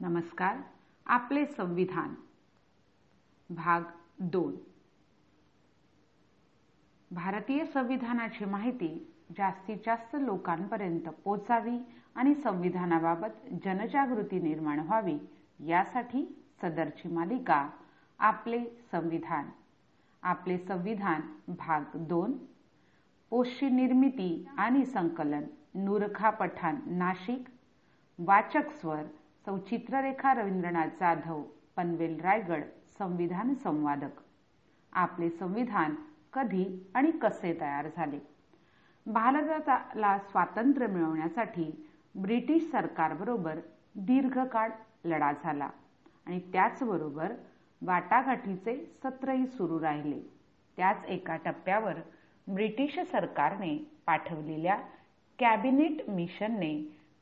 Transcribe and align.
नमस्कार 0.00 0.56
आपले 1.06 1.46
संविधान 1.46 2.14
भाग 3.50 3.82
दोन. 4.20 4.56
भारतीय 7.10 7.64
संविधानाची 7.64 8.44
माहिती 8.44 9.14
जास्तीत 9.38 9.76
जास्त 9.86 10.16
लोकांपर्यंत 10.20 11.08
पोचावी 11.24 11.78
आणि 12.14 12.34
संविधानाबाबत 12.34 13.28
जनजागृती 13.64 14.40
निर्माण 14.40 14.80
व्हावी 14.80 15.18
यासाठी 15.60 16.46
सदरची 16.62 17.08
मालिका 17.08 17.70
आपले 18.18 18.64
संविधान. 18.90 19.44
आपले 20.22 20.58
संविधान 20.58 21.20
भाग 21.48 21.82
दोन. 21.94 22.32
पोषी 23.30 23.68
निर्मिती 23.68 24.46
आणि 24.58 24.84
संकलन 24.84 25.44
नूरखा 25.74 26.30
पठाण 26.30 26.76
नाशिक. 26.86 27.48
वाचक 28.18 28.70
स्वर 28.70 29.02
सौचित्ररेखा 29.44 30.32
रवींद्रनाथ 30.32 30.88
जाधव 31.00 31.42
पनवेल 31.76 32.18
रायगड 32.20 32.62
संविधान 32.98 33.54
संवादक. 33.54 34.20
आपले 34.92 35.28
संविधान 35.30 35.94
कधी 36.32 36.64
आणि 36.94 37.10
कसे 37.22 37.52
तयार 37.60 37.88
झाले? 37.96 38.18
भारताला 39.06 40.16
स्वातंत्र्य 40.20 40.86
मिळवण्यासाठी 40.86 41.70
ब्रिटिश 42.14 42.70
सरकारबरोबर 42.70 43.58
दीर्घकाळ 44.06 44.70
लढा 45.04 45.32
झाला 45.32 45.68
आणि 46.26 46.38
त्याचबरोबर 46.52 47.32
वाटाघाटीचे 47.82 48.76
सत्रही 49.02 49.46
सुरू 49.46 49.80
राहिले. 49.80 50.20
त्याच 50.78 51.04
एका 51.08 51.36
टप्प्यावर 51.36 52.00
ब्रिटिश 52.46 52.98
सरकारने 53.12 53.76
पाठवलेल्या 54.06 54.76
कॅबिनेट 55.38 56.08
मिशनने 56.10 56.74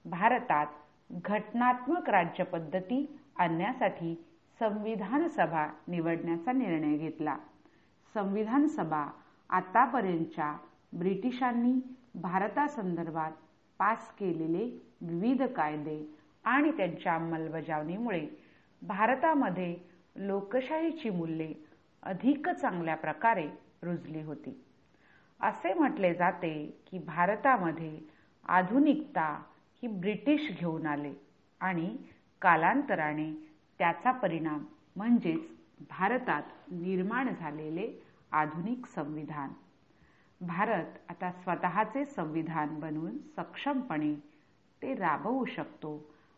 भारतात 0.05 0.67
घटनात्मक 1.11 2.11
राज्यपद्धती 2.11 3.19
आणण्यासाठी 3.37 4.15
संविधान 4.61 5.29
सभा 5.29 5.67
निवडण्याचा 5.89 6.53
निर्णय 6.53 6.97
घेतला. 6.97 7.37
संविधान 8.15 8.67
सभा 8.67 9.07
आतापर्यंतच्या 9.51 10.57
ब्रिटिशांनी 10.93 11.73
भारतासंदर्भात 12.15 13.33
पास 13.79 14.11
केलेले 14.11 14.65
विविध 15.01 15.43
कायदे 15.43 16.13
आणि 16.45 16.71
त्यांच्या 16.71 17.15
अंमलबजावणीमुळे 17.15 18.27
भारतामध्ये 18.83 19.77
लोकशाहीची 20.17 21.11
मूल्ये 21.11 21.53
अधिक 22.03 22.49
चांगल्या 22.49 22.97
प्रकारे 22.97 23.47
रुजली 23.83 24.23
होती. 24.23 24.63
असे 25.41 25.75
म्हटले 25.75 26.15
जाते 26.15 26.81
की 26.91 26.99
भारतामध्ये 26.99 27.99
आधुनिकता 28.45 29.43
ही 29.83 29.89
ब्रिटिश 29.89 30.51
घेऊन 30.59 30.87
आले 30.87 31.13
आणि 31.61 31.97
कालांतराने 32.43 33.33
त्याचा 33.81 34.13
परिणाम 34.13 34.65
म्हणजेच 34.97 35.41
भारतात 35.91 36.43
निर्माण 36.71 37.29
झालेले 37.41 37.91
आधुनिक 38.33 38.87
संविधान. 38.87 39.51
भारत 40.41 40.99
आता 41.09 41.31
स्वतःचे 41.33 42.05
संविधान 42.05 42.79
बनवून 42.81 43.17
सक्षमपणे 43.37 44.15
ते 44.83 44.95
राबवू 44.95 45.45
शकतो 45.45 45.93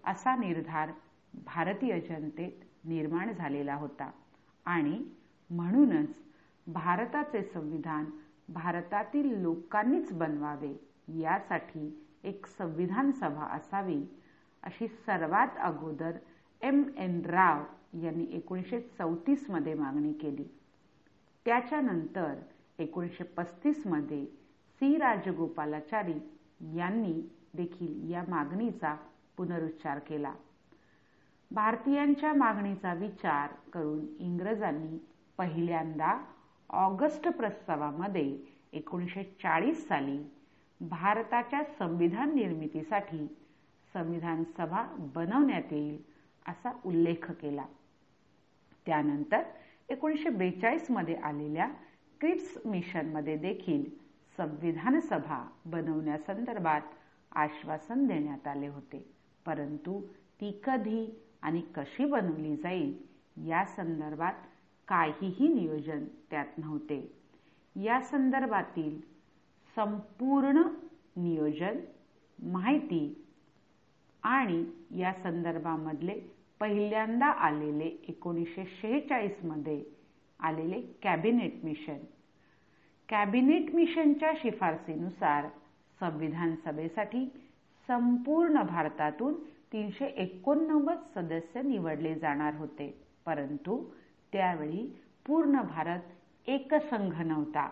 असा 0.05 0.34
निर्धार 0.36 0.91
भारतीय 1.47 2.00
जनतेत 2.00 2.64
निर्माण 2.84 3.33
झालेला 3.33 3.75
होता. 3.75 4.11
आणि 4.67 4.98
म्हणूनच 5.50 6.08
भारताचे 6.67 7.42
संविधान 7.42 8.05
भारतातील 8.48 9.42
लोकांनीच 9.42 10.12
बनवावे 10.12 10.73
यासाठी 11.20 11.89
एक 12.24 12.47
संविधान 12.47 13.11
सभा 13.11 13.47
असावी 13.47 14.00
अशी 14.62 14.88
सर्वात 14.88 15.58
अगोदर 15.58 16.16
एम 16.62 16.83
एन 16.97 17.20
राव 17.24 17.64
यांनी 18.02 18.27
एकोणीसशे 18.30 18.80
चौतीसमध्ये 18.80 19.74
मागणी 19.74 20.12
केली. 20.12 20.44
त्याच्यानंतर 21.46 22.34
एकोणीसशे 22.79 23.24
पस्तीसमध्ये 23.24 24.24
सी 24.80 24.96
राजगोपालाचारी 24.96 26.18
यांनी 26.77 27.12
देखील 27.55 28.11
या 28.11 28.23
मागणीचा 28.29 28.95
पुनरुच्चार 29.36 29.98
केला. 29.98 30.33
भारतीयांच्या 31.50 32.33
मागणीचा 32.33 32.95
विचार 32.95 33.52
करून 33.73 34.06
इंग्रजांनी 34.18 34.98
पहिल्यांदा 35.39 36.18
ऑगस्ट 36.70 37.29
प्रस्तावामध्ये 37.29 38.39
एकोणीसशे 38.73 39.23
चाळीस 39.42 39.86
साली 39.89 40.18
भारताच्या 40.80 41.62
संविधान 41.78 42.34
निर्मितीसाठी 42.34 43.27
संविधान 43.94 44.44
सभा 44.44 44.83
बनवण्यात 44.98 45.72
येईल 45.72 45.98
असा 46.48 46.72
उल्लेख 46.84 47.30
केला. 47.30 47.64
त्यानंतर 48.86 49.42
एकोणीसशे 49.88 50.28
बेचाळीसमध्ये 50.28 51.14
आलेल्या 51.14 51.68
क्रिप्स 52.20 52.58
मिशनमध्ये 52.67 53.36
देखील 53.36 53.84
संविधान 54.36 55.00
सभा 55.00 55.48
बनवण्यासंदर्भात 55.64 56.80
आश्वासन 57.33 58.06
देण्यात 58.06 58.46
आले 58.46 58.68
होते. 58.68 59.11
परंतु 59.46 60.00
ती 60.40 60.61
कधी 60.64 61.20
आणि 61.42 61.61
कशी 61.61 62.05
बनवली 62.05 62.56
जाईल 62.56 62.98
या 63.48 63.64
संदर्भात 63.64 64.33
काहीही 64.88 65.48
नियोजन 65.48 66.05
त्यात 66.30 66.58
नव्हते. 66.58 67.12
या 67.77 68.00
संदर्भातील 68.00 69.17
संपूर्ण 69.78 70.62
नियोजन 71.16 71.77
माहिती 72.42 73.27
आणि 74.22 74.64
या 75.00 75.12
संदर्भामधले 75.12 76.20
पहिल्यांदा 76.61 77.27
आलेले 77.27 77.84
एकोणीसशे 77.84 78.64
शेहेचाळीसमध्ये 78.80 79.84
आलेले 80.40 80.80
कॅबिनेट 81.02 81.64
मिशन. 81.64 81.96
कॅबिनेट 83.08 83.74
मिशनच्या 83.74 84.33
शिफारसीनुसार 84.36 85.48
संविधान 86.00 86.55
सभेसाठी 86.64 87.24
संपूर्ण 87.88 88.62
भारतातून 88.62 89.34
तीनशे 89.72 90.06
एकोणनव्वद 90.06 90.98
सदस्य 91.14 91.62
निवडले 91.62 92.14
जाणार 92.14 92.55
होते. 92.55 93.05
परंतु 93.27 93.84
त्यावेळी 94.33 94.96
पूर्ण 95.27 95.62
भारत 95.62 96.48
एकसंघ 96.48 97.22
नव्हता. 97.22 97.68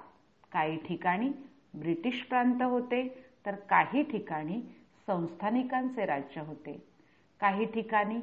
काही 0.52 0.76
ठिकाणी 0.76 1.30
ब्रिटिश 1.74 2.22
प्रांत 2.22 2.62
होते 2.62 3.24
तर 3.46 3.54
काही 3.54 4.02
ठिकाणी 4.02 4.60
संस्थानिकांचे 5.06 6.06
राज्य 6.06 6.40
होते. 6.40 6.82
काही 7.40 7.64
ठिकाणी 7.64 8.20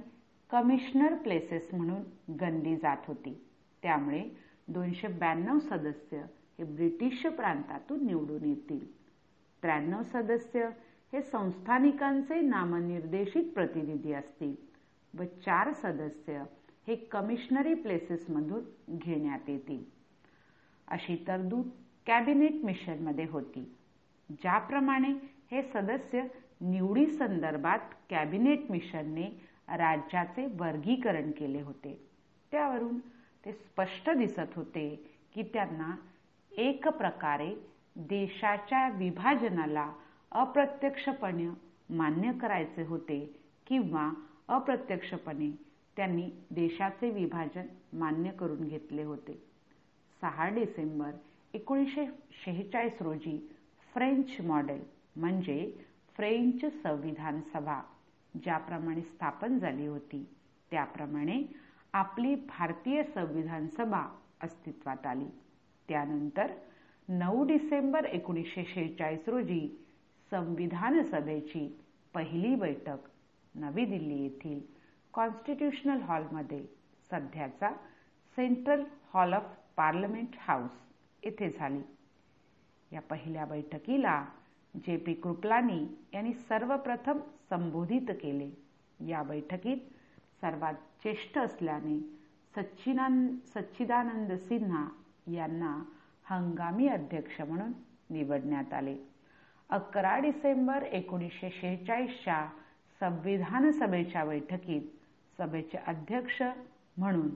कमिशनर 0.50 1.16
प्लेसेस 1.16 1.74
म्हणून 1.74 2.34
गणली 2.36 2.76
जात 2.76 2.98
होती. 3.08 3.46
त्यामुळे 3.84 4.24
दोनशे 4.68 5.08
ब्याण्णव 5.08 5.60
सदस्य 5.60 6.18
हे 6.60 6.64
ब्रिटिश 6.64 7.26
प्रांतातून 7.26 8.06
निवडून 8.06 8.46
येतील. 8.46 8.94
त्र्याण्णव 9.62 10.04
सदस्य 10.04 10.70
हे 11.14 11.22
संस्थानिकांचे 11.22 12.42
नामनिर्देशित 12.42 13.52
प्रतिनिधी 13.54 14.14
असतील 14.14 14.56
व 15.20 15.24
चार 15.24 15.72
सदस्य 15.74 16.44
हे 16.88 16.96
कमिशनरी 16.96 17.74
प्लेसेसमधून 17.74 18.64
घेण्यात 18.98 19.50
येतील. 19.50 19.84
अशी 20.88 21.26
तरतूद 21.28 21.70
कॅबिनेट 22.08 22.64
मिशनमध्ये 22.64 23.26
होती. 23.30 23.76
ज्याप्रमाणे 24.30 25.08
हे 25.52 25.62
सदस्य 25.62 26.22
निवडी 26.62 27.06
संदर्भात 27.06 27.80
कॅबिनेट 28.10 28.72
मिशनने 28.72 29.26
राज्याचे 29.70 30.46
वर्गीकरण 30.60 31.32
केले 31.32 31.62
होते. 31.62 32.00
त्यावरून 32.52 33.00
ते 33.46 33.52
स्पष्ट 33.52 34.10
दिसत 34.10 34.56
होते 34.56 34.88
की 35.34 35.44
त्यांना 35.44 35.96
एक 36.52 36.88
प्रकारे 36.88 37.54
देशाच्या 37.96 38.88
विभाजनाला 38.90 39.92
अप्रत्यक्षपणे 40.32 41.48
मान्य 41.90 42.32
करायचे 42.32 42.84
होते 42.84 43.40
किंवा 43.68 44.10
अप्रत्यक्षपणे 44.48 45.52
त्यांनी 45.98 46.30
देशाचे 46.52 47.10
विभाजन 47.10 47.66
मान्य 47.94 48.32
करून 48.32 48.68
घेतले 48.68 49.04
होते. 49.04 49.44
सहा 50.22 50.50
डिसेंबर 50.50 51.12
एकोणीसशे 51.54 52.06
शेहेचाळीस 52.44 53.02
रोजी 53.02 53.38
फ्रेंच 53.94 54.40
मॉडेल 54.42 54.82
म्हणजे 55.16 55.72
फ्रेंच 56.16 56.66
संविधान 56.84 57.40
सभा 57.54 57.82
ज्याप्रमाणे 58.34 59.02
स्थापन 59.02 59.58
झाली 59.60 59.86
होती 59.88 60.26
त्याप्रमाणे 60.72 61.42
आपली 61.94 62.36
भारतीय 62.36 63.04
संविधान 63.04 63.68
सभा 63.68 64.06
अस्तित्वात 64.42 65.06
आली. 65.06 65.26
त्यानंतर 65.90 66.52
नऊ 67.08 67.44
डिसेंबर 67.44 68.06
एकोणीसशे 68.06 68.64
शेहेचाळीस 68.66 69.30
रोजी 69.30 69.68
संविधान 70.32 71.02
सभेची 71.04 71.68
पहिली 72.14 72.56
बैठक 72.56 73.10
नवी 73.56 73.86
दिल्ली 73.86 74.22
येथील 74.24 74.60
कॉन्स्टिट्यूशनल 75.14 76.02
हॉलमध्ये 76.02 76.66
सध्याचा 77.12 77.72
central 78.38 78.84
hall 79.14 79.34
of 79.34 79.54
parliament 79.78 80.36
house. 80.38 80.72
येथे 81.24 81.50
झाली. 81.50 81.82
या 82.92 83.02
पहिल्या 83.02 83.46
बैठकीला 83.46 84.24
जे 84.76 84.98
पी 84.98 85.14
कृपलानी 85.14 85.86
यांनी 86.14 86.34
सर्वप्रथम 86.34 87.20
संबोधित 87.50 88.12
केले. 88.22 88.50
या 89.00 89.24
बैठकीत 89.24 89.78
सर्वात 90.42 90.74
ज्येष्ठ 90.74 91.38
असल्याने 91.38 92.00
सच्चिदानंद 92.56 93.38
सच्चिदानंद 93.46 94.32
सिन्हा 94.32 94.88
यांना 95.32 95.84
हंगामी 96.26 96.88
अध्यक्ष 96.88 97.42
म्हणून 97.42 97.72
निवडण्यात 98.10 98.74
आले. 98.74 98.96
अकरा 99.70 100.18
डिसेंबर 100.20 100.84
एकोणीसशे 100.84 101.50
शेहेचाळीसच्या 101.50 102.48
संविधान 103.00 103.72
सभेच्या 103.72 104.26
बैठकीत 104.26 104.82
सभेचे 105.38 105.78
अध्यक्ष 105.78 106.42
म्हणून 106.98 107.30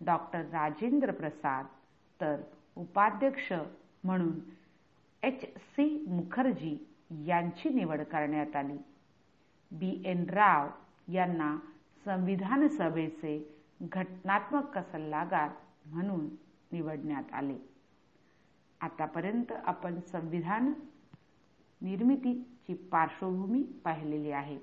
डॉक्टर 0.00 0.40
राजेंद्र 0.40 1.12
प्रसाद 1.12 1.66
तर 2.20 2.40
उपाध्यक्ष 2.76 3.52
म्हणून 4.04 4.32
एच 5.22 5.44
सी 5.56 6.04
मुखर्जी 6.08 6.76
यांची 7.26 7.68
निवड 7.68 8.02
करण्यात 8.02 8.56
आली. 8.56 8.76
बी 9.70 10.02
एन 10.04 10.30
राव 10.30 10.68
यांना 11.12 11.56
संविधान 12.04 12.68
सभेचे 12.68 13.52
घटनात्मक 13.82 14.78
सल्लागार 14.78 15.50
म्हणून 15.86 16.28
निवडण्यात 16.72 17.32
आले. 17.32 17.56
आतापर्यंत 18.80 19.52
आपण 19.52 20.00
संविधान 20.00 20.72
निर्मितीची 21.80 22.74
पार्श्वभूमी 22.74 23.62
पाहिलेली 23.62 24.30
आहे. 24.30 24.58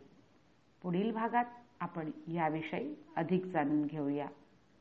पुढील 0.81 1.12
भागात 1.12 1.46
आपण 1.80 2.12
याविषयी 2.28 2.96
अधिक 3.16 3.46
जाणून 3.46 3.86
घेऊया. 3.86 4.28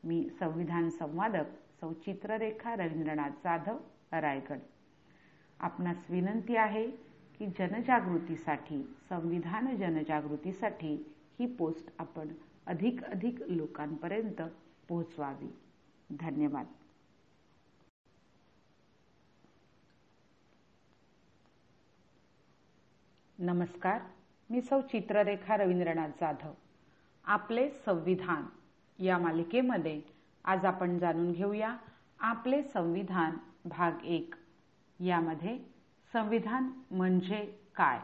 मी 0.03 0.29
संविधान 0.39 0.89
संवादक 0.89 1.45
सौ 1.81 1.93
चित्ररेखा 1.93 2.73
रवींद्रनाथ 2.75 3.29
जाधव 3.29 3.77
रायगड. 4.11 4.59
आपणास 5.59 6.05
विनंती 6.09 6.55
आहे 6.55 6.91
की 7.39 7.45
जनजागृतीसाठी 7.45 8.83
संविधान 9.09 9.75
जनजागृतीसाठी 9.77 10.93
ही 11.39 11.45
पोस्ट 11.55 11.89
आपण 11.99 12.27
अधिक 12.65 13.03
अधिक 13.03 13.41
लोकांपर्यंत 13.41 14.41
पोहोचवावी. 14.87 15.49
धन्यवाद. 16.09 16.65
नमस्कार 23.39 24.01
मी 24.49 24.61
सौ 24.61 24.81
चित्ररेखा 24.81 25.57
रवींद्रनाथ 25.57 26.09
जाधव. 26.09 26.53
आपले 27.25 27.69
संविधान 27.69 28.45
या 29.03 29.17
मालिकेमध्ये 29.17 30.01
आज 30.45 30.65
आपण 30.65 30.97
जाणून 30.99 31.31
घेऊया 31.31 31.77
आपले 32.19 32.63
संविधान 32.63 33.37
भाग 33.65 34.05
एक. 34.05 34.35
यामध्ये 34.99 35.59
संविधान 36.13 36.69
म्हणजे 36.91 37.59
काय? 37.75 37.99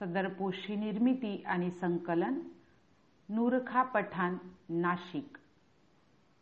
सदर 0.00 0.28
पोशी 0.28 0.76
निर्मिती 0.76 1.42
आणि 1.46 1.70
संकलन 1.70 2.40
नूरखा 3.28 3.82
पठाण 3.82 4.36
नाशिक. 4.68 5.38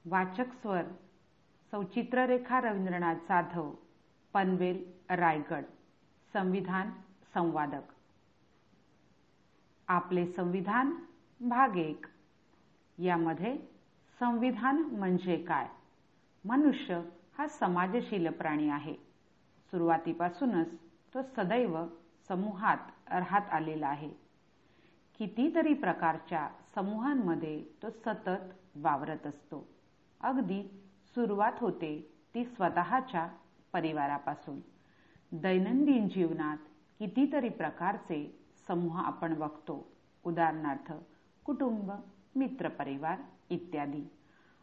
वाचक 0.04 0.52
स्वर 0.52 0.82
सौचित्ररेखा 1.70 2.60
रवींद्रनाथ 2.60 3.14
जाधव 3.14 3.74
पनवेल 4.32 4.84
रायगड. 5.10 5.64
संविधान 6.32 6.90
संवादक. 7.34 7.92
आपले 9.88 10.26
संविधान 10.26 10.92
भाग 11.40 11.76
एक. 11.76 12.06
यामध्ये 12.98 13.77
संविधान 14.20 14.76
म्हणजे 14.76 15.36
काय? 15.36 15.68
मनुष्य 16.44 17.02
हा 17.38 17.48
समाजशील 17.48 18.30
प्राणी 18.30 18.68
आहे. 18.68 18.94
सुरुवातीपासूनच 19.70 20.66
तो 21.14 21.22
सदैव 21.22 21.86
समूहात 22.28 22.76
राहत 23.10 23.50
आलेला 23.52 23.88
आहे. 23.88 24.10
कितीतरी 25.18 25.74
प्रकारच्या 25.74 26.48
समूहांमध्ये 26.74 27.64
तो 27.82 27.90
सतत 27.90 28.28
वावरत 28.76 29.26
असतो. 29.26 29.68
अगदी 30.20 30.62
सुरुवात 31.14 31.52
होते 31.60 32.12
ती 32.34 32.44
स्वतःच्या 32.44 33.28
परिवारापासून. 33.72 34.60
दैनंदिन 35.32 36.08
जीवनात 36.08 36.56
कितीतरी 36.98 37.48
प्रकारचे 37.48 38.38
समूह 38.68 39.00
आपण 39.00 39.34
बघतो. 39.34 39.92
उदाहरणार्थ 40.24 40.92
कुटुंब 41.44 41.92
मित्रपरिवार 42.36 43.18
इत्यादी. 43.50 44.10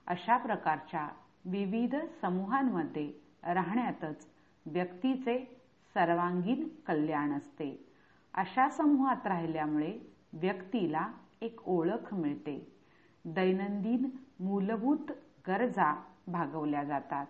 अशा 0.07 0.37
प्रकारच्या 0.37 1.09
विविध 1.45 1.95
समूहांमध्ये 2.21 3.11
राहण्यातच 3.43 4.27
व्यक्तीचे 4.65 5.61
सर्वांगीण 5.93 6.67
कल्याण 6.87 7.31
असते. 7.33 7.87
अशा 8.33 8.69
समूहात 8.69 9.27
राहिल्यामुळे 9.27 9.99
व्यक्तीला 10.33 11.07
एक 11.41 11.67
ओळख 11.67 12.13
मिळते. 12.13 12.71
दैनंदिन 13.25 14.09
मूलभूत 14.39 15.11
गरजा 15.47 16.03
भागवल्या 16.27 16.83
जातात. 16.83 17.25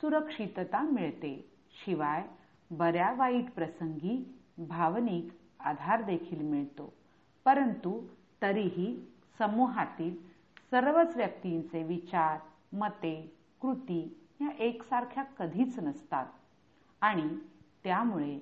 सुरक्षितता 0.00 0.82
मिळते. 0.82 1.52
शिवाय 1.84 2.28
बऱ्या 2.70 3.12
वाईट 3.12 3.50
प्रसंगी 3.50 4.34
भावनिक 4.58 5.28
आधार 5.60 6.02
देखील 6.02 6.42
मिळतो. 6.42 6.92
परंतु 7.44 8.06
तरीही 8.42 9.06
समूहातील 9.38 10.35
सर्वच 10.76 11.16
व्यक्तींचे 11.16 11.82
विचार 11.82 12.38
मते 12.76 13.36
कृती 13.60 14.26
या 14.40 14.48
एकसारख्या 14.58 15.22
कधीच 15.22 15.78
नसतात. 15.78 16.26
आणि 17.00 17.38
त्यामुळे 17.84 18.38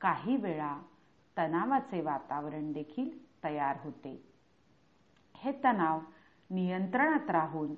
काही 0.00 0.36
वेळा 0.36 0.82
तणावाचे 1.38 2.00
वातावरण 2.00 2.72
देखील 2.72 3.10
तयार 3.44 3.76
होते. 3.84 4.24
हे 5.34 5.52
तणाव 5.52 6.00
नियंत्रणात 6.50 7.30
राहून 7.30 7.74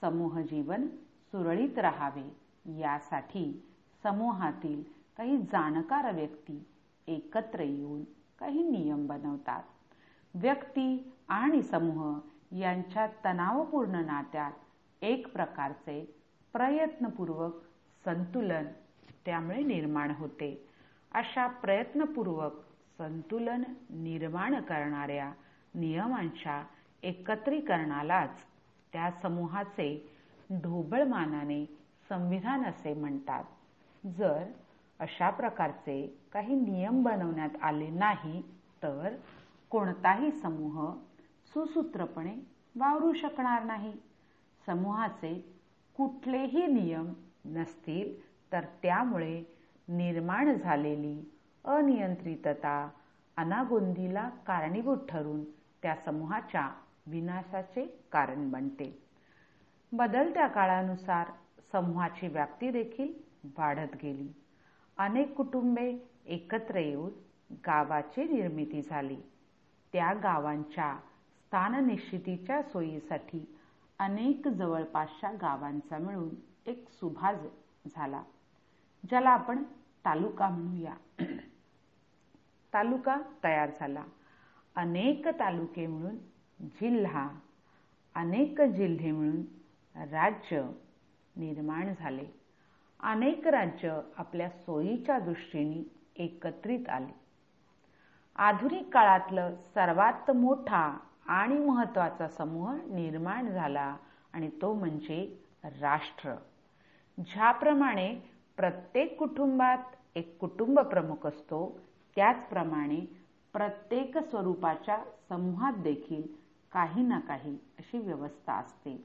समूह 0.00 0.40
जीवन 0.40 0.86
सुरळीत 1.24 1.78
राहावे 1.78 2.36
यासाठी 2.78 3.68
समूहातील 4.02 4.82
काही 5.16 5.38
जाणकार 5.38 6.14
व्यक्ती 6.14 6.66
एकत्र 7.06 7.60
येऊन 7.60 8.04
काही 8.38 8.62
नियम 8.62 9.06
बनवतात. 9.06 9.62
व्यक्ती 10.34 11.12
आणि 11.28 11.62
समूह 11.62 12.18
यांच्या 12.50 13.06
तणावपूर्ण 13.24 14.04
नात्यात 14.06 15.04
एक 15.04 15.32
प्रकारचे 15.32 16.00
प्रयत्नपूर्वक 16.54 17.56
संतुलन 18.04 18.66
त्यामुळे 19.24 19.62
निर्माण 19.62 20.10
होते. 20.10 20.66
अशा 21.12 21.46
प्रयत्नपूर्वक 21.46 22.52
संतुलन 22.98 23.62
निर्माण 23.90 24.60
करणाऱ्या 24.60 25.32
नियमांच्या 25.74 26.62
एकत्रीकरणालाच 27.02 28.44
त्या 28.92 29.10
समूहाचे 29.22 29.88
ढोबळमानाने 30.50 31.64
संविधान 32.08 32.64
असे 32.64 32.94
म्हणतात. 32.94 33.44
जर 34.04 34.42
अशा 35.00 35.30
प्रकारचे 35.30 36.18
काही 36.32 36.54
नियम 36.54 37.02
बनवण्यात 37.02 37.62
आले 37.62 37.88
नाही 37.90 38.42
तर 38.82 39.14
कोणताही 39.70 40.30
समूह 40.32 40.92
सुसूत्रपणे 41.54 42.34
वावरू 42.76 43.12
शकणार 43.12 43.64
नाही. 43.64 43.92
समूहाचे 44.66 45.34
कुठलेही 45.96 46.66
नियम 46.66 47.12
नसतील 47.44 48.14
तर 48.52 48.64
त्यामुळे 48.82 49.42
निर्माण 49.88 50.54
झालेली 50.54 51.30
अनियंत्रितता 51.64 52.90
अनागोंदीला 53.36 54.28
कारणीभूत 54.46 54.98
ठरून 55.08 55.44
त्या 55.82 55.94
समूहाच्या 55.94 56.68
विनाशाचे 57.06 57.84
कारण 58.12 58.50
बनते. 58.50 59.02
बदलत्या 59.92 60.46
काळानुसार 60.46 61.26
समूहाची 61.72 62.28
व्याप्ती 62.28 62.70
देखील 62.70 63.12
वाढत 63.58 63.96
गेली. 64.02 64.28
अनेक 64.98 65.34
कुटुंबे 65.34 65.98
एकत्र 66.26 66.78
येऊन 66.78 67.10
गावाची 67.66 68.24
निर्मिती 68.24 68.82
झाली. 68.82 69.16
त्या 69.92 70.12
गावांच्या 70.14 70.98
स्थाननिश्चितीच्या 71.50 72.62
सोयीसाठी 72.62 73.56
अनेक 73.98 74.48
जवळपासच्या 74.48 75.30
गावांचा 75.30 75.98
मिळून 75.98 76.28
एक 76.66 76.84
सुभाज 76.90 77.46
झाला 77.86 78.22
ज्याला 79.10 79.30
आपण 79.30 79.62
तालुका 80.04 80.48
म्हणूया. 80.48 80.94
तालुका 82.74 83.16
तयार 83.44 83.70
झाला. 83.80 84.04
अनेक 84.76 85.28
तालुके 85.28 85.86
मिळून 85.86 86.16
जिल्हा 86.60 87.28
अनेक 88.14 88.60
जिल्हे 88.60 89.10
मिळून 89.10 89.42
राज्य 90.10 90.62
निर्माण 91.36 91.92
झाले. 91.98 92.26
अनेक 93.00 93.46
राज्य 93.48 94.00
आपल्या 94.16 94.50
सोयीच्या 94.50 95.18
दृष्टीने 95.18 95.82
एकत्रित 96.24 96.88
आले. 96.88 97.14
आधुनिक 98.36 98.94
काळातलं 98.94 99.54
सर्वात 99.74 100.30
मोठा 100.30 100.98
आणि 101.26 101.58
महत्त्वाचा 101.58 102.28
समूह 102.28 102.72
निर्माण 102.86 103.50
झाला 103.50 103.96
आणि 104.32 104.48
तो 104.62 104.72
म्हणजे 104.74 105.36
राष्ट्र. 105.80 106.34
ज्याप्रमाणे 107.18 108.14
प्रत्येक 108.56 109.18
कुटुंबात 109.18 109.96
एक 110.14 110.36
कुटुंब 110.38 110.80
प्रमुख 110.80 111.26
असतो 111.26 111.80
त्याचप्रमाणे 112.16 113.00
प्रत्येक 113.52 114.18
स्वरूपाच्या 114.18 114.98
समूहात 115.28 115.72
देखील 115.72 116.22
काही 116.72 117.02
ना 117.02 117.18
काही 117.18 117.58
अशी 117.78 117.98
व्यवस्था 117.98 118.52
असते 118.52 118.96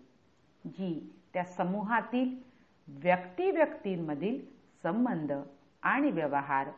जी 0.66 1.14
त्या 1.34 1.44
समूहातील 1.44 2.36
व्यक्ती 2.88 3.52
व्यक्तींमधील 3.52 4.40
संबंध 4.84 5.32
आणि 5.84 6.12
व्यवहार 6.12 6.70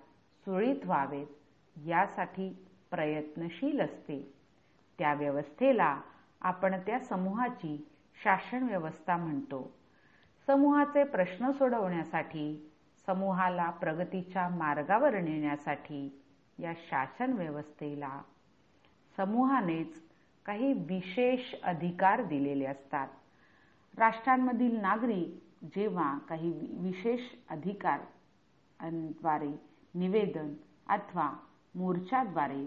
सुरळीत 0.45 0.85
व्हावेत 0.85 1.27
यासाठी 1.87 2.49
प्रयत्नशील 2.91 3.81
असते. 3.81 4.36
त्या 4.99 5.13
व्यवस्थेला 5.13 6.01
आपण 6.41 6.75
त्या 6.85 6.99
समूहाची 6.99 7.87
शासन 8.17 8.63
व्यवस्था 8.63 9.17
म्हणतो. 9.17 9.71
समूहाचे 10.47 11.03
प्रश्न 11.03 11.51
सोडवण्यासाठी 11.51 12.71
समूहाला 13.07 13.71
प्रगतीच्या 13.71 14.49
मार्गावर 14.49 15.19
नेण्यासाठी 15.19 16.21
या 16.59 16.73
शासन 16.89 17.33
व्यवस्थेला 17.33 18.21
समूहानेच 19.17 20.01
काही 20.45 20.73
विशेष 20.73 21.55
अधिकार 21.63 22.23
दिलेले 22.23 22.65
असतात. 22.65 23.07
राष्ट्रांमधील 23.97 24.81
नागरिक 24.81 25.43
जेव्हा 25.75 26.17
काही 26.29 26.67
विशेष 26.81 27.21
अधिकारद्वारे 27.49 29.51
निवेदन 29.95 30.53
अथवा 30.87 31.33
मोर्चाद्वारे 31.75 32.65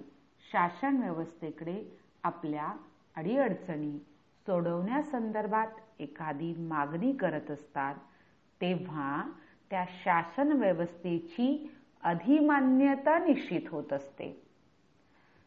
शासन 0.51 0.97
व्यवस्थेकडे 0.97 2.00
आपल्या 2.25 2.73
अडीअडचणी 3.17 3.99
सोडवण्यासंदर्भात 4.47 6.00
एखादी 6.00 6.53
मागणी 6.59 7.12
करत 7.12 7.50
असतात 7.50 7.95
तेव्हा 8.61 9.23
त्या 9.71 9.85
शासन 10.05 10.53
व्यवस्थेची 10.53 11.69
अधिमान्यता 12.03 13.19
निश्चित 13.19 13.69
होत 13.71 13.93
असते. 13.93 14.43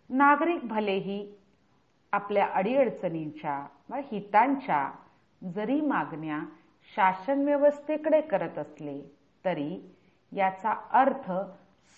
नागरिक 0.10 0.68
भलेही 0.68 1.36
आपल्या 2.14 2.46
अडीअडचणींच्या 2.48 3.66
व 3.90 4.00
हितांच्या 4.12 4.90
जरी 5.42 5.80
मागण्या 5.82 6.40
शासन 6.96 7.44
व्यवस्थेकडे 7.44 8.22
करत 8.22 8.58
असले 8.58 9.02
तरी 9.46 9.80
याचा 10.32 10.74
अर्थ 10.92 11.32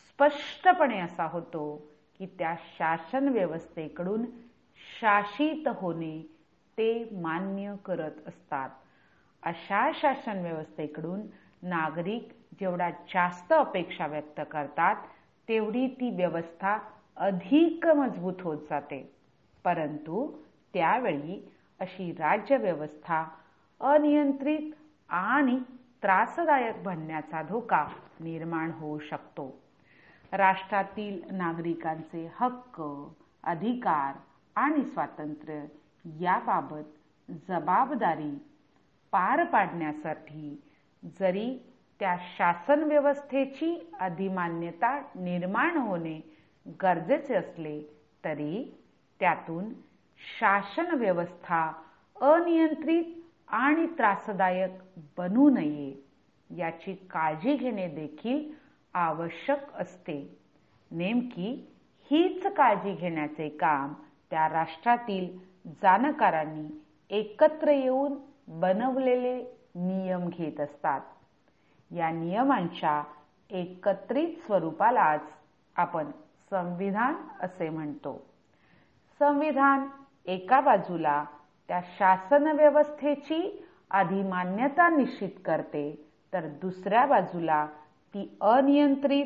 स्पष्टपणे 0.09 0.99
असा 0.99 1.25
होतो 1.25 1.75
की 2.19 2.25
त्या 2.25 2.55
शासन 2.77 3.27
व्यवस्थेकडून 3.27 4.25
शासित 4.79 5.67
होणे 5.67 6.21
ते 6.77 7.09
मान्य 7.11 7.73
करत 7.85 8.27
असतात. 8.27 8.69
अशा 9.43 9.91
शासन 9.95 10.41
व्यवस्थेकडून 10.41 11.21
नागरिक 11.63 12.29
जेवढा 12.59 12.89
जास्त 12.89 13.53
अपेक्षा 13.53 14.07
व्यक्त 14.07 14.41
करतात 14.51 14.95
तेवढी 15.47 15.87
ती 15.87 16.09
व्यवस्था 16.15 16.77
अधिक 17.17 17.85
मजबूत 17.87 18.41
होत 18.41 18.57
जाते. 18.69 19.13
परंतु 19.63 20.31
त्यावेळी 20.73 21.51
अशी 21.79 22.11
राज्यव्यवस्था 22.11 23.25
अनियंत्रित 23.81 24.71
आणि 25.09 25.59
त्रासदायक 26.03 26.83
बनण्याचा 26.83 27.41
धोका 27.41 27.87
निर्माण 28.19 28.71
होऊ 28.71 28.99
शकतो. 28.99 29.61
राष्ट्रातील 30.31 31.21
नागरिकांचे 31.31 32.31
हक्क 32.39 32.81
अधिकार 33.43 34.13
आणि 34.55 34.83
स्वातंत्र्य 34.83 35.63
याबाबत 36.19 37.29
जबाबदारी 37.47 38.31
पार 39.13 39.43
पाडण्यासाठी 39.43 40.63
जरी 41.19 41.57
त्या 41.99 42.15
शासन 42.37 42.83
व्यवस्थेची 42.83 43.91
अधिमान्यता 43.99 44.99
निर्माण 45.15 45.77
होणे 45.77 46.19
गरजेचे 46.81 47.35
असले 47.35 47.79
तरी 48.23 48.63
त्यातून 49.19 49.69
शासन 50.39 50.95
व्यवस्था 50.95 51.71
अनियंत्रित 52.21 53.03
आणि 53.47 53.85
त्रासदायक 53.87 54.71
बनू 55.17 55.49
नये 55.49 55.93
याची 56.49 56.93
काळजी 56.93 57.55
घेणे 57.55 57.87
देखील 57.87 58.51
आवश्यक 58.93 59.73
असते. 59.73 60.37
नेमकी 60.91 61.51
हीच 62.11 62.45
काळजी 62.47 62.93
घेण्याचे 62.93 63.49
काम 63.49 63.93
त्या 64.31 64.47
राष्ट्रातील 64.49 65.27
जाणकारांनी 65.81 66.67
एकत्र 67.09 67.71
येऊन 67.71 68.17
बनवलेले 68.47 69.37
नियम 69.75 70.27
घेत 70.29 70.59
असतात. 70.59 71.01
या 71.91 72.09
नियमांच्या 72.11 73.01
एकत्रित 73.49 74.37
स्वरूपालाच 74.45 75.21
आपण 75.75 76.11
संविधान 76.51 77.15
असे 77.39 77.69
म्हणतो. 77.69 78.21
संविधान 79.21 79.87
एका 80.25 80.59
बाजूला 80.61 81.23
त्या 81.69 81.79
शासन 81.97 82.47
व्यवस्थेची 82.51 83.65
अधिमान्यता 83.91 84.89
निश्चित 84.89 85.29
करते 85.45 85.83
तर 86.33 86.47
दुसऱ्या 86.61 87.05
बाजूला 87.05 87.65
ती 88.13 88.27
अनियंत्रित 88.41 89.25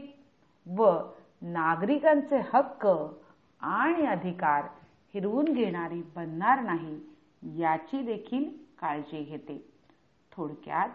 व 0.68 0.92
नागरिकांचे 1.42 2.42
हक्क 2.54 2.86
आणि 3.62 4.06
अधिकार 4.06 4.68
हिरवून 5.14 5.54
घेणारी 5.54 6.02
बनणार 6.16 6.62
नाही 6.62 7.60
याची 7.62 8.02
देखील 8.02 8.50
काळजी 8.80 9.24
घेते. 9.24 9.62
थोडक्यात 10.32 10.90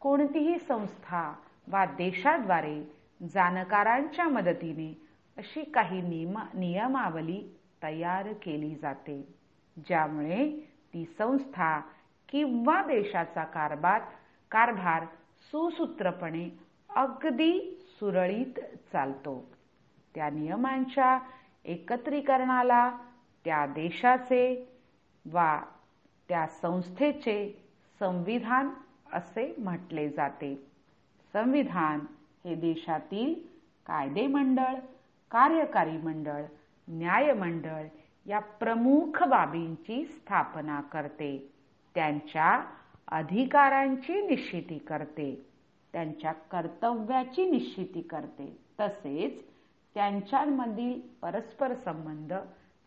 कोणतीही 0.00 0.58
संस्था 0.58 1.32
वा 1.68 1.84
देशाद्वारे 1.98 2.80
जाणकारांच्या 3.34 4.24
मदतीने 4.28 4.92
अशी 5.38 5.62
काही 5.64 6.00
नियमा 6.02 6.44
नियमावली 6.54 7.42
तयार 7.82 8.32
केली 8.42 8.74
जाते 8.74 9.20
ज्यामुळे 9.76 10.48
ती 10.94 11.04
संस्था 11.18 11.78
किंवा 12.28 12.80
देशाचा 12.82 13.44
कारभार 13.44 14.00
कारभार 14.50 15.04
सुसूत्रपणे 15.52 16.48
अगदी 16.96 17.84
सुरळीत 18.00 18.60
चालतो. 18.92 19.44
त्या 20.14 20.30
नियमांच्या 20.30 21.18
एकत्रीकरणाला 21.64 22.90
त्या 23.44 23.66
देशाचे 23.66 24.68
वा 25.26 25.62
त्या 26.28 26.46
संस्थेचे 26.46 27.64
संविधान 27.98 28.70
असे 29.12 29.54
म्हटले 29.58 30.08
जाते. 30.08 30.54
संविधान 31.32 32.00
हे 32.44 32.54
देशातील 32.54 33.34
कायदे 33.86 34.26
मंडळ 34.26 34.74
कार्यकारी 35.30 35.96
मंडळ 35.98 36.42
न्यायमंडळ 36.88 37.84
या 38.26 38.38
प्रमुख 38.38 39.22
बाबींची 39.22 40.04
स्थापना 40.04 40.80
करते. 40.80 41.52
त्यांच्या 41.94 42.64
अधिकारांची 43.08 44.26
निश्चिती 44.26 44.78
करते. 44.78 45.46
त्यांच्या 45.92 46.32
कर्तव्याची 46.32 47.50
निश्चिती 47.50 48.00
करते. 48.02 48.56
तसेच 48.80 49.44
त्यांच्यामधील 49.94 51.00
परस्पर 51.22 51.74
संबंध 51.74 52.32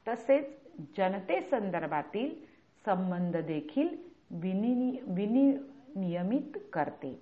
तसेच 0.08 0.46
जनतेसंदर्भातील 0.98 2.34
संबंध 2.86 3.38
देखील 3.38 3.88
विनियमित 5.16 6.58
करते. 6.74 7.14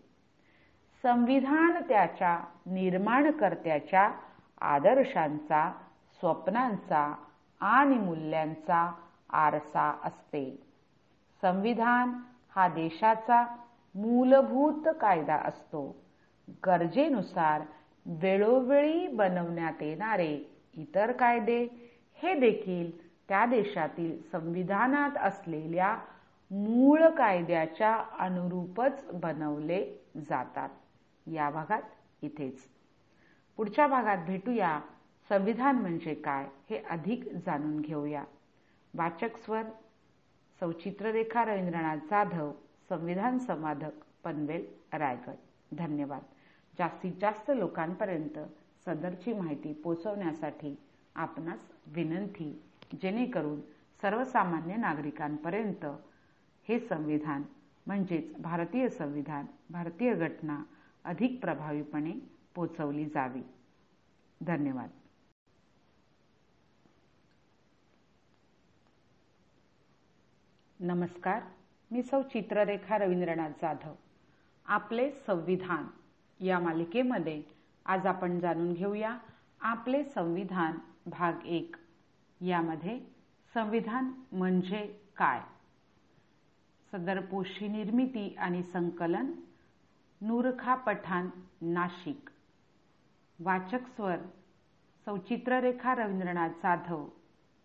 संविधान 1.04 1.82
त्याच्या 1.90 2.38
निर्माणकर्त्याच्या 2.66 4.10
आदर्शांचा 4.62 5.72
स्वप्नांचा 6.20 7.04
आणि 7.62 7.98
मूल्यांचा 7.98 8.92
आरसा 9.30 9.90
असते. 10.04 10.46
संविधान 11.44 12.12
हा 12.56 12.68
देशाचा 12.68 13.44
मूलभूत 13.96 14.88
कायदा 15.02 15.36
असतो. 15.36 15.84
गरजेनुसार 16.66 17.62
वेळोवेळी 18.06 19.08
बनवण्यात 19.08 19.82
येणारे 19.82 20.34
इतर 20.78 21.12
कायदे 21.12 21.66
हे 22.24 22.34
देखील 22.34 23.08
त्या 23.08 23.46
देशातील 23.46 24.22
संविधानात 24.22 25.18
असलेल्या 25.18 25.98
मूळ 26.52 27.10
कायद्याच्या 27.10 27.96
अनुरूपच 28.20 29.06
बनवले 29.14 29.86
जातात. 30.16 30.70
या 31.28 31.50
भागात 31.50 31.82
इथेच. 32.22 32.68
पुढच्या 33.58 33.88
भागात 33.88 34.18
भेटूया. 34.18 34.82
संविधान 35.30 35.76
म्हणजे 35.76 36.14
काय 36.14 36.48
हे 36.70 36.84
अधिक 36.90 37.24
जाणून 37.46 37.80
घेऊया. 37.82 38.24
वाचक 38.94 39.38
स्वर 39.38 39.64
सौचित्ररेखा 40.60 41.46
रवींद्रनाथ 41.46 41.98
जाधव 41.98 42.52
संविधान 42.90 43.38
संवादक 43.38 43.92
पनवेल 44.24 44.66
रायगड. 44.94 45.36
धन्यवाद. 45.72 46.22
जास्तीत 46.80 47.12
जास्त 47.22 47.52
लोकांपर्यंत 47.56 48.40
सदरची 48.86 49.34
माहिती 49.34 49.74
पोचवण्यासाठी 49.74 50.76
आपणास 51.16 51.72
विनंती 51.86 52.62
जेणेकरून 53.02 53.62
सर्वसामान्य 54.02 54.76
नागरिकांपर्यंत 54.76 55.86
हे 56.70 56.80
संविधान 56.80 57.44
म्हणजेच 57.86 58.38
भारतीय 58.38 58.90
संविधान 58.90 59.46
भारतीय 59.70 60.14
घटना 60.14 60.64
अधिक 61.04 61.42
प्रभावीपणे 61.42 62.14
पोचवली 62.56 63.06
जावी. 63.06 63.42
धन्यवाद. 64.42 64.90
नमस्कार. 70.80 71.42
मी 71.92 72.04
सौ 72.04 72.22
चित्ररेखा 72.22 72.98
रवींद्रनाथ 72.98 73.50
जाधव. 73.50 73.94
आपले 74.66 75.12
संविधान 75.12 75.88
या 76.46 76.60
मालिकेमध्ये 76.60 77.44
आज 77.86 78.06
आपण 78.06 78.40
जाणून 78.40 78.74
घेऊया. 78.74 79.18
आपले 79.62 80.04
संविधान 80.04 80.78
भाग 81.06 81.46
एक. 81.46 81.76
यामध्ये 82.42 83.00
संविधान 83.54 84.12
म्हणजे 84.32 85.00
काय? 85.18 85.42
सदर 86.92 87.20
पोशी 87.22 87.68
निर्मिती 87.68 88.36
आणि 88.36 88.64
संकलन 88.64 89.32
नूरखा 90.22 90.76
पठाण 90.76 91.30
नाशिक. 91.62 92.30
वाचक 93.40 93.88
स्वर 93.88 94.18
सौचित्ररेखा 95.06 95.96
रवींद्रनाथ 95.96 96.50
जाधव 96.50 97.08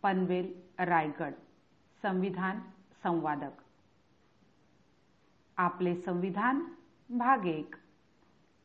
पनवेल 0.02 0.52
रायगड. 0.78 1.33
संविधान 2.02 2.61
संवादक. 3.02 3.62
आपले 5.57 6.00
संविधान 6.00 6.61
भाग 7.11 7.47
एक. 7.47 7.75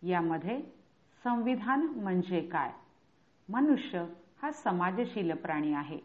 यामध्ये 0.01 0.62
संविधान 1.24 1.82
म्हणजे 1.82 2.42
काय? 2.42 2.72
मनुष्य 3.50 4.06
हा 4.41 4.51
समाजशील 4.51 5.36
प्राणी 5.36 5.74
आहे. 5.74 5.98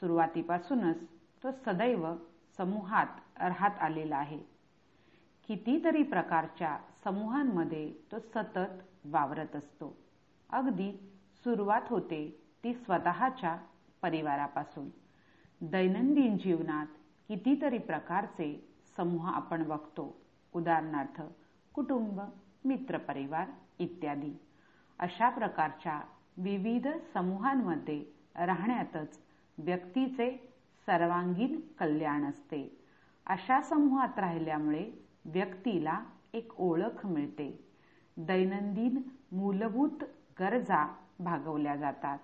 सुरुवातीपासूनच 0.00 0.96
तो 1.42 1.50
सदैव 1.50 2.14
समूहात 2.56 3.06
राहत 3.40 3.78
आलेला 3.80 4.16
आहे. 4.16 4.38
कितीतरी 5.48 6.02
प्रकारच्या 6.02 6.78
समूहांमध्ये 7.04 7.94
तो 8.12 8.18
सतत 8.18 8.58
वावरत 9.04 9.56
असतो. 9.56 9.96
अगदी 10.50 10.92
सुरुवात 11.44 11.82
होते 11.86 12.42
ती 12.64 12.74
स्वतःच्या 12.74 13.56
परिवारापासून. 14.02 14.88
दैनंदिन 15.60 16.38
जीवनात 16.38 16.86
कितीतरी 17.28 17.78
प्रकारचे 17.78 18.68
समूह 18.96 19.30
आपण 19.30 19.68
बघतो. 19.68 20.20
उदाहरणार्थ 20.54 21.22
कुटुंब 21.74 22.20
मित्रपरिवार 22.64 23.48
इत्यादी. 23.78 24.32
अशा 24.98 25.28
प्रकारच्या 25.28 26.00
विविध 26.36 26.88
समूहांमध्ये 27.14 28.04
राहण्यातच 28.36 29.18
व्यक्तीचे 29.58 30.30
सर्वांगीण 30.86 31.60
कल्याण 31.78 32.24
असते. 32.24 32.78
अशा 33.26 33.60
समूहात 33.60 34.18
राहिल्यामुळे 34.18 34.90
व्यक्तीला 35.24 36.00
एक 36.34 36.60
ओळख 36.60 37.06
मिळते. 37.06 37.64
दैनंदिन 38.16 39.02
मूलभूत 39.32 40.04
गरजा 40.40 40.96
भागवल्या 41.18 41.76
जातात. 41.76 42.18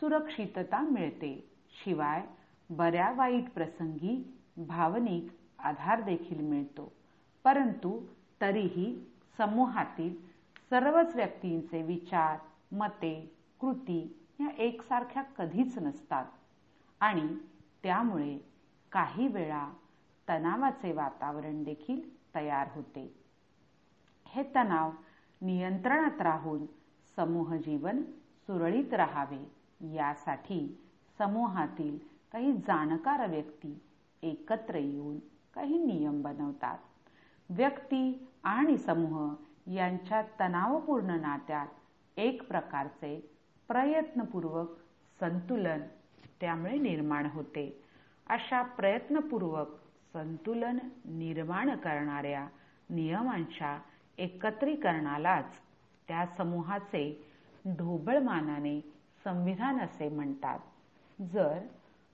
सुरक्षितता 0.00 0.80
मिळते. 0.80 1.50
शिवाय 1.84 2.22
बऱ्या 2.70 3.12
वाईट 3.12 3.50
प्रसंगी 3.50 4.34
भावनिक 4.56 5.26
आधार 5.58 6.00
देखील 6.00 6.40
मिळतो. 6.40 6.92
परंतु 7.44 8.00
तरीही 8.40 9.04
समूहातील 9.36 10.14
सर्वच 10.70 11.16
व्यक्तींचे 11.16 11.82
विचार 11.82 12.38
मते 12.74 13.36
कृती 13.60 14.26
या 14.40 14.48
एकसारख्या 14.58 15.22
कधीच 15.22 15.78
नसतात. 15.78 16.24
आणि 17.00 17.36
त्यामुळे 17.82 18.38
काही 18.92 19.28
वेळा 19.28 19.68
तणावाचे 20.28 20.92
वातावरण 20.92 21.62
देखील 21.62 22.00
तयार 22.34 22.68
होते. 22.74 23.14
हे 24.26 24.42
तणाव 24.54 24.90
नियंत्रणात 25.40 26.22
राहून 26.22 26.66
समूह 27.16 27.56
जीवन 27.56 28.02
सुरळीत 28.46 28.94
राहावे 28.94 29.50
यासाठी 29.94 30.78
समूहातील 31.18 31.98
काही 32.32 32.52
जाणकार 32.52 33.26
व्यक्ती 33.26 33.78
एकत्र 34.22 34.74
येऊन 34.74 35.18
काही 35.54 35.78
नियम 35.78 36.22
बनवतात. 36.22 36.78
व्यक्ती 37.50 38.28
आणि 38.44 38.78
समूह 38.78 39.34
यांच्या 39.66 40.22
तणावपूर्ण 40.40 41.20
नात्यात 41.20 41.66
एक 42.16 42.42
प्रकारचे 42.48 43.14
प्रयत्नपूर्वक 43.68 44.76
संतुलन 45.20 45.80
त्यामुळे 46.40 46.78
निर्माण 46.78 47.26
होते. 47.26 47.66
अशा 48.26 48.62
प्रयत्नपूर्वक 48.62 49.68
संतुलन 50.12 50.78
निर्माण 51.04 51.76
करणाऱ्या 51.76 52.46
नियमांच्या 52.90 53.78
एकत्रीकरणालाच 54.18 55.58
त्या 56.08 56.24
समूहाचे 56.26 57.04
ढोबळमानाने 57.64 58.80
संविधान 59.24 59.80
असे 59.80 60.08
म्हणतात. 60.08 60.58
जर 61.18 61.58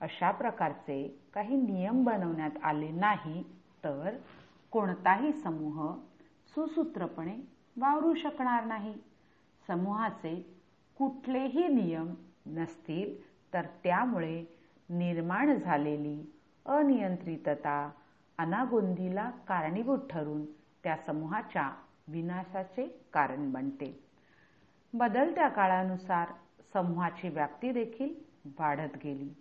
अशा 0.01 0.31
प्रकारचे 0.31 1.03
काही 1.35 1.57
नियम 1.57 2.05
बनवण्यात 2.05 2.65
आले 2.65 2.91
नाही 2.91 3.43
तर 3.85 4.17
कोणताही 4.71 5.33
समूह 5.33 5.93
सुसूत्रपणे 6.55 7.37
वावरू 7.77 8.15
शकणार 8.15 8.65
नाही. 8.65 8.95
समूहाचे 9.71 10.55
कुठलेही 10.99 11.69
नियम 11.69 12.15
नसतील 12.47 13.15
तर 13.55 13.67
त्यामुळे 13.85 14.45
निर्माण 14.89 15.59
झालेली 15.59 16.33
अनियंत्रितता 16.67 17.91
अनागोंदीला 18.39 19.31
कारणीभूत 19.31 19.99
ठरून 20.11 20.45
त्या 20.85 20.97
समूहाच्या 20.97 21.71
विनाशाचे 22.09 22.87
कारण 23.13 23.53
बनते. 23.53 24.05
बदलत्या 24.93 25.49
काळानुसार 25.49 26.29
समूहाची 26.73 27.29
व्याप्ती 27.29 27.73
देखील 27.73 28.15
वाढत 28.59 28.97
गेली. 29.05 29.35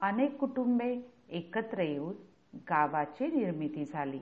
अनेक 0.00 0.36
कुटुंबे 0.36 1.00
एकत्र 1.28 1.80
येऊन 1.80 2.14
गावाची 2.70 3.26
निर्मिती 3.26 3.84
झाली. 3.84 4.20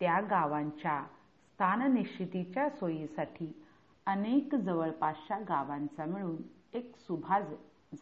त्या 0.00 0.20
गावांच्या 0.20 1.04
स्थाननिश्चितीच्या 1.52 2.68
सोयीसाठी 2.70 3.62
अनेक 4.06 4.54
जवळपासच्या 4.54 5.38
गावांचा 5.38 6.04
मिळून 6.04 6.36
एक 6.74 6.96
सुभाज 6.96 7.52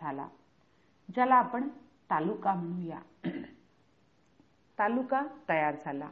झाला 0.01 0.29
ज्याला 1.14 1.35
आपण 1.35 1.69
तालुका 2.11 2.55
म्हणूया. 2.55 2.99
तालुका 4.79 5.23
तयार 5.49 5.75
झाला. 5.85 6.09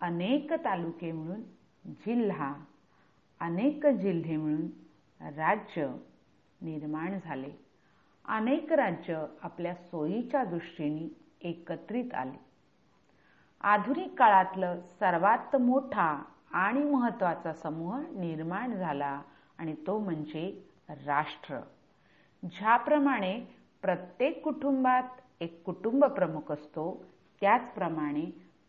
अनेक 0.00 0.52
तालुके 0.52 1.12
मिळून 1.12 1.42
जिल्हा 1.84 2.54
अनेक 3.40 3.86
जिल्हे 3.86 4.36
मिळून 4.36 4.66
राज्य 5.36 5.86
निर्माण 6.60 7.18
झाले. 7.24 7.52
अनेक 8.24 8.72
राज्य 8.72 9.24
आपल्या 9.42 9.74
सोयीच्या 9.74 10.44
दृष्टीने 10.44 11.08
एकत्रित 11.48 12.14
आले. 12.14 12.38
आधुनिक 13.60 14.18
काळातलं 14.18 14.80
सर्वात 15.00 15.56
मोठा 15.56 16.22
आणि 16.54 16.82
महत्त्वाचा 16.84 17.52
समूह 17.52 17.98
निर्माण 18.10 18.74
झाला 18.74 19.20
आणि 19.58 19.74
तो 19.86 19.98
म्हणजे 19.98 20.46
राष्ट्र. 21.06 21.58
ज्याप्रमाणे 22.42 23.38
प्रत्येक 23.82 24.42
कुटुंबात 24.44 25.20
एक 25.40 25.62
कुटुंब 25.62 26.04
प्रमुख 26.04 26.52
असतो 26.52 26.84
त्याचप्रमाणे 27.42 28.24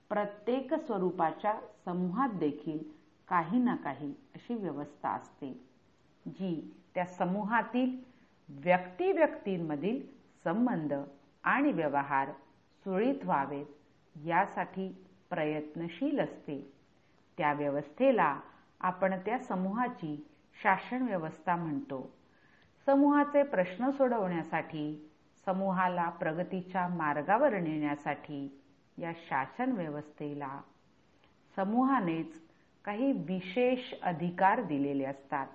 प्रत्येक 0.09 0.73
स्वरूपाच्या 0.73 1.53
समूहात 1.85 2.29
देखील 2.29 2.77
काही 3.27 3.59
ना 3.59 3.75
काही 3.75 4.13
अशी 4.35 4.55
व्यवस्था 4.55 5.09
असते 5.09 5.51
जी 6.25 6.73
त्या 6.95 7.05
समूहातील 7.05 7.95
व्यक्ती 8.49 9.11
व्यक्तींमधील 9.11 10.01
संबंध 10.43 10.93
आणि 11.43 11.71
व्यवहार 11.71 12.31
सुरळीत 12.85 13.25
व्हावेत 13.25 13.65
यासाठी 14.25 14.87
प्रयत्नशील 15.29 16.19
असते. 16.19 16.74
त्या 17.37 17.53
व्यवस्थेला 17.53 18.39
आपण 18.81 19.13
त्या 19.25 19.39
समूहाची 19.39 20.27
शासन 20.57 21.01
व्यवस्था 21.01 21.55
म्हणतो. 21.55 22.11
समूहाचे 22.87 23.43
प्रश्न 23.43 23.89
सोडवण्यासाठी 23.89 25.09
समूहाला 25.45 26.09
प्रगतीच्या 26.09 26.87
मार्गावर 26.87 27.59
नेण्यासाठी 27.59 28.61
या 28.97 29.11
शासन 29.27 29.71
व्यवस्थेला 29.71 30.61
समूहानेच 31.57 32.41
काही 32.85 33.23
विशेष 33.27 33.93
अधिकार 34.01 34.61
दिलेले 34.61 35.03
असतात. 35.03 35.47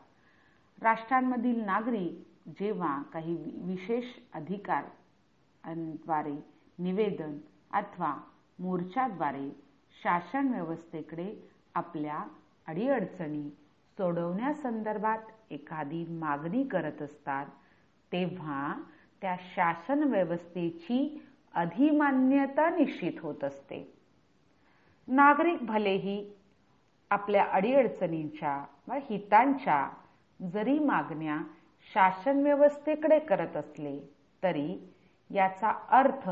राष्ट्रांमधील 0.82 1.64
नागरिक 1.64 2.12
जेव्हा 2.60 3.02
काही 3.12 3.60
विशेष 3.64 4.04
अधिकारद्वारे 4.34 6.36
निवेदन 6.78 7.38
अथवा 7.72 8.16
मोर्चाद्वारे 8.58 9.50
शासन 10.02 10.48
व्यवस्थेकडे 10.48 11.50
आपल्या 11.80 12.22
अडीअडचणी 12.68 13.48
सोडवण्यासंदर्भात 13.98 15.52
एखादी 15.52 16.04
मागणी 16.08 16.62
करत 16.64 17.02
असतात 17.02 17.46
तेव्हा 18.12 18.72
त्या 19.22 19.36
शासन 19.54 20.02
व्यवस्थेची 20.02 20.98
अधिमान्यता 21.54 22.68
निश्चित 22.70 23.20
होत 23.22 23.44
असते. 23.44 23.82
नागरिक 25.08 25.64
भलेही 25.66 26.18
आपल्या 27.10 27.44
अडीअडचणींच्या 27.44 28.64
व 28.88 28.98
हितांच्या 29.10 29.88
जरी 30.40 30.78
मागण्या 30.78 31.38
शासन 31.94 32.42
व्यवस्थेकडे 32.42 33.18
करत 33.18 33.56
असले 33.56 33.98
तरी 34.42 34.72
याचा 35.30 35.72
अर्थ 35.90 36.28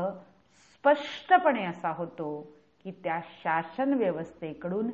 स्पष्टपणे 0.73 1.65
असा 1.65 1.89
होतो 1.89 2.31
की 2.83 2.91
त्या 3.03 3.19
शासन 3.43 3.93
व्यवस्थेकडून 3.93 4.89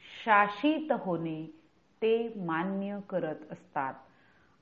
शासित 0.00 0.92
होणे 0.92 1.54
ते 2.02 2.32
मान्य 2.36 2.98
करत 3.10 3.52
असतात. 3.52 3.94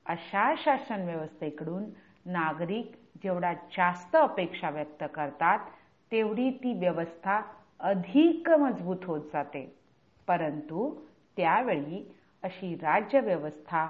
अशा 0.05 0.53
शासन 0.57 1.03
व्यवस्थेकडून 1.05 1.83
नागरिक 2.25 2.91
जेवढा 3.23 3.53
जास्त 3.53 4.15
अपेक्षा 4.15 4.69
व्यक्त 4.69 5.03
करतात 5.15 5.59
तेवढी 6.11 6.51
ती 6.51 6.73
व्यवस्था 6.73 7.41
अधिक 7.79 8.49
मजबूत 8.49 9.05
होत 9.05 9.21
जाते. 9.33 9.75
परंतु 10.27 10.95
त्यावेळी 11.37 12.15
अशी 12.43 12.75
राज्यव्यवस्था 12.75 13.87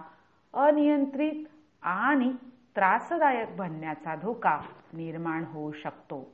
अनियंत्रित 0.53 1.45
आणि 1.81 2.31
त्रासदायक 2.75 3.55
बनण्याचा 3.57 4.15
धोका 4.15 4.59
निर्माण 4.93 5.43
होऊ 5.43 5.71
शकतो. 5.71 6.33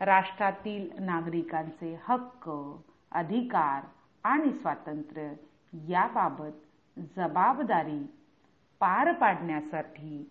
राष्ट्रातील 0.00 0.90
नागरिकांचे 0.98 2.00
हक्क 2.08 2.50
अधिकार 3.12 3.82
आणि 4.24 4.52
स्वातंत्र्य 4.52 5.32
याबाबत 5.88 6.98
जबाबदारी 7.16 7.98
पार 8.80 9.12
पाडण्यासाठी 9.12 10.30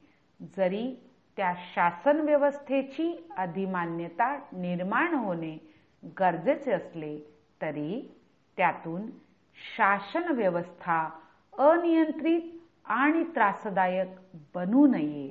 जरी 0.57 0.95
त्या 1.37 1.53
शासन 1.75 2.19
व्यवस्थेची 2.19 3.27
अधिमान्यता 3.37 4.35
निर्माण 4.51 5.13
होणे 5.13 5.57
गरजेचे 6.19 6.71
असले 6.71 7.17
तरी 7.61 8.01
त्यातून 8.57 9.09
शासन 9.75 10.31
व्यवस्था 10.31 11.09
अनियंत्रित 11.53 12.41
आणि 12.85 13.23
त्रासदायक 13.23 14.07
बनू 14.55 14.85
नये 14.87 15.29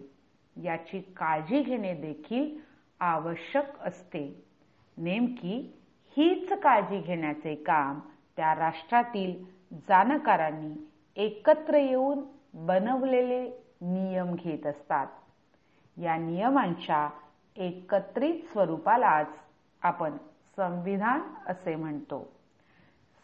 याची 0.56 1.00
काळजी 1.16 1.62
घेणे 1.62 1.92
देखील 1.94 2.58
आवश्यक 3.00 3.78
असते. 3.80 4.44
नेमकी 4.96 5.56
हीच 6.16 6.52
काळजी 6.52 6.98
घेण्याचे 6.98 7.54
काम 7.54 8.00
त्या 8.40 8.54
राष्ट्रातील 8.54 9.32
जाणकारांनी 9.88 10.74
एकत्र 11.16 11.76
येऊन 11.76 12.20
बनवलेले 12.66 13.40
नियम 13.80 14.34
घेत 14.34 14.66
असतात. 14.66 15.06
या 15.96 16.16
नियमांच्या 16.16 17.08
एकत्रित 17.56 18.52
स्वरूपालाच 18.52 19.26
आपण 19.82 20.16
संविधान 20.56 21.20
असे 21.46 21.74
म्हणतो. 21.76 22.32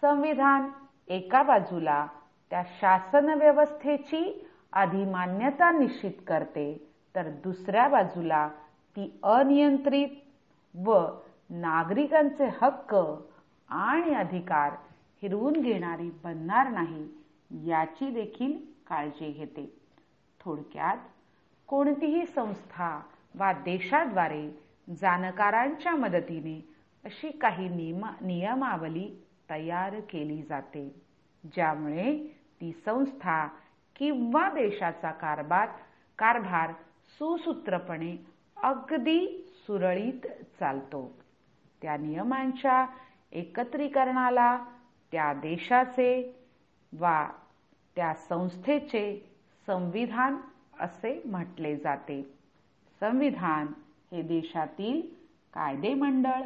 संविधान 0.02 0.68
एका 1.09 1.42
बाजूला 1.42 2.07
त्या 2.50 2.62
शासन 2.81 3.29
व्यवस्थेची 3.29 4.48
अधिमान्यता 4.72 5.70
निश्चित 5.70 6.20
करते 6.26 6.87
तर 7.14 7.29
दुसऱ्या 7.44 7.88
बाजूला 7.88 8.48
ती 8.96 9.20
अनियंत्रित 9.22 10.09
व 10.74 11.07
नागरिकांचे 11.50 12.48
हक्क 12.62 12.94
आणि 13.68 14.14
अधिकार 14.14 14.74
हिरवून 15.22 15.61
घेणारी 15.61 16.11
बनणार 16.24 16.68
नाही 16.68 17.68
याची 17.68 18.11
देखील 18.11 18.57
काळजी 18.88 19.31
घेते. 19.33 19.72
थोडक्यात 20.40 20.96
कोणतीही 21.68 22.24
संस्था 22.26 23.00
वा 23.35 23.52
देशाद्वारे 23.64 24.48
जाणकारांच्या 25.00 25.92
मदतीने 25.92 26.59
अशी 27.05 27.31
काही 27.31 27.68
नियमा 27.68 28.11
नियमावली 28.20 29.09
तयार 29.50 29.98
केली 30.00 30.42
जाते 30.42 30.88
ज्यामुळे 31.44 32.16
ती 32.61 32.72
संस्था 32.85 33.46
किंवा 33.96 34.48
देशाचा 34.48 35.11
कारभार 35.11 35.68
कारभार 36.18 36.72
सुसूत्रपणे 37.18 38.16
अगदी 38.57 39.26
सुरळीत 39.66 40.26
चालतो. 40.61 41.11
त्या 41.83 41.96
नियमांच्या 41.96 42.85
एकत्रीकरणाला 43.33 44.57
त्या 45.16 45.33
देशाचे 45.33 46.37
वा 46.92 47.29
त्या 47.96 48.14
संस्थेचे 48.14 49.33
संविधान 49.66 50.37
असे 50.81 51.22
म्हटले 51.24 51.76
जाते. 51.76 52.35
संविधान 53.00 53.66
हे 54.12 54.22
देशातील 54.22 55.00
कायदे 55.55 55.94
मंडळ 55.94 56.42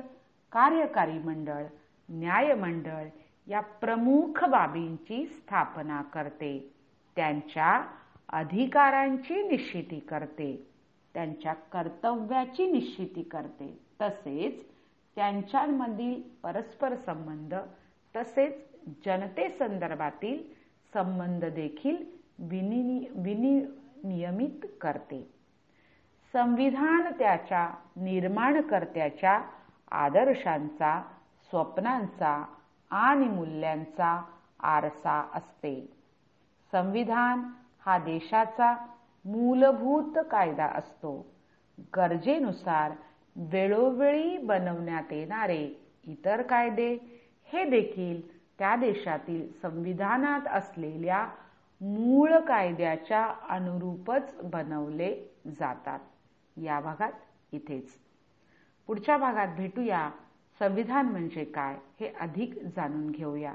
कार्यकारी 0.52 1.18
मंडळ 1.18 1.64
न्यायमंडळ 2.09 3.06
या 3.46 3.61
प्रमुख 3.61 4.44
बाबींची 4.44 5.26
स्थापना 5.26 6.02
करते. 6.02 6.72
त्यांच्या 7.16 7.87
अधिकारांची 8.28 9.48
निश्चिती 9.48 10.00
करते. 10.00 10.66
त्यांच्या 11.14 11.52
कर्तव्याची 11.52 12.72
निश्चिती 12.72 13.22
करते. 13.22 13.78
तसेच 14.00 14.64
त्यांच्यामधील 15.14 16.20
परस्पर 16.42 16.94
संबंध 16.94 17.54
तसेच 18.14 18.54
जनतेसंदर्भातील 19.06 20.42
संबंध 20.92 21.44
देखील 21.44 21.96
विनि 22.50 22.98
विनियमित 23.16 24.66
करते. 24.80 25.22
संविधान 26.34 27.10
त्याच्या 27.18 27.68
निर्माणकर्त्याच्या 27.96 29.40
आदर्शांचा 29.90 31.00
स्वप्नांचा 31.50 32.42
आणि 32.90 33.28
मूल्यांचा 33.28 34.20
आरसा 34.60 35.20
असते. 35.34 35.74
संविधान 36.72 37.42
हा 37.86 37.98
देशाचा 37.98 38.72
मूलभूत 39.24 40.18
कायदा 40.30 40.66
असतो. 40.66 41.12
गरजेनुसार 41.96 42.92
वेळोवेळी 43.36 44.36
बनवण्यात 44.38 45.12
येणारे 45.12 45.62
इतर 46.04 46.42
कायदे 46.42 46.96
हे 47.52 47.64
देखील 47.64 48.40
त्या 48.58 48.76
देशातील 48.76 49.52
संविधानात 49.52 50.40
असलेल्या 50.48 51.28
मूळ 51.80 52.38
कायद्याच्या 52.38 53.34
अनुरूपच 53.48 54.34
बनवले 54.44 55.34
जातात. 55.46 56.00
या 56.56 56.80
भागात 56.80 57.12
इथेच. 57.52 57.98
पुढच्या 58.86 59.16
भागात 59.18 59.48
भेटूया. 59.56 60.10
संविधान 60.58 61.06
म्हणजे 61.06 61.44
काय 61.44 61.78
हे 62.00 62.12
अधिक 62.20 62.54
जाणून 62.76 63.10
घेऊया. 63.10 63.54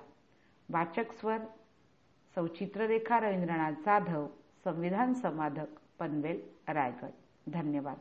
वाचक 0.69 1.11
स्वर 1.11 1.37
सौचित्ररेखा 2.35 3.19
रवींद्रनाथ 3.19 3.71
जाधव 3.71 4.27
संविधान 4.63 5.13
संवादक 5.13 5.99
पनवेल 5.99 6.41
रायगड. 6.67 7.09
धन्यवाद. 7.47 7.97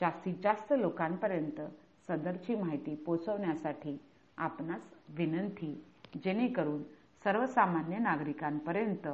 जास्तीत 0.00 0.34
जास्त 0.42 0.72
लोकांपर्यंत 0.78 1.60
सदरची 2.08 2.54
माहिती 2.54 2.94
पोचवण्यासाठी 2.94 3.98
आपणास 4.36 4.94
विनंती 5.08 5.84
जेणेकरून 6.24 6.82
सर्वसामान्य 7.24 7.98
नागरिकांपर्यंत 7.98 9.08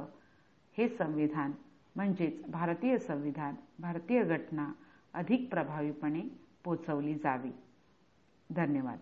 हे 0.77 0.89
संविधान 0.89 1.51
म्हणजेच 1.95 2.47
भारतीय 2.47 2.97
संविधान 2.97 3.55
भारतीय 3.79 4.23
घटना 4.23 4.71
अधिक 5.13 5.49
प्रभावीपणे 5.49 6.21
पोचवली 6.63 7.15
जावी. 7.15 7.51
धन्यवाद. 8.49 8.99